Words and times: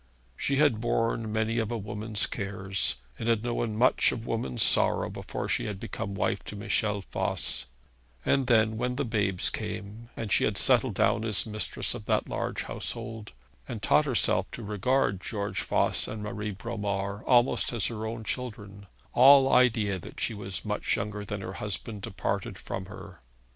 She 0.35 0.55
had 0.55 0.81
borne 0.81 1.31
many 1.31 1.59
of 1.59 1.71
a 1.71 1.77
woman's 1.77 2.25
cares, 2.25 2.95
and 3.19 3.29
had 3.29 3.43
known 3.43 3.75
much 3.77 4.11
of 4.11 4.25
woman's 4.25 4.63
sorrows 4.63 5.11
before 5.13 5.47
she 5.47 5.67
had 5.67 5.79
become 5.79 6.15
wife 6.15 6.43
to 6.45 6.55
Michel 6.55 7.03
Voss; 7.11 7.67
and 8.25 8.47
then 8.47 8.77
when 8.77 8.95
the 8.95 9.05
babes 9.05 9.51
came, 9.51 10.09
and 10.17 10.31
she 10.31 10.43
had 10.45 10.57
settled 10.57 10.95
down 10.95 11.23
as 11.23 11.45
mistress 11.45 11.93
of 11.93 12.05
that 12.05 12.27
large 12.27 12.63
household, 12.63 13.33
and 13.67 13.83
taught 13.83 14.05
herself 14.05 14.49
to 14.53 14.63
regard 14.63 15.21
George 15.21 15.61
Voss 15.61 16.07
and 16.07 16.23
Marie 16.23 16.49
Bromar 16.51 17.23
almost 17.27 17.71
as 17.71 17.85
her 17.85 18.07
own 18.07 18.23
children, 18.23 18.87
all 19.13 19.53
idea 19.53 19.99
that 19.99 20.19
she 20.19 20.33
was 20.33 20.65
much 20.65 20.95
younger 20.95 21.23
than 21.23 21.41
her 21.41 21.53
husband 21.53 22.01
departed 22.01 22.57
from 22.57 22.85
her. 22.87 23.21